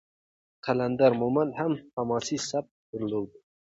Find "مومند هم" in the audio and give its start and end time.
1.21-1.71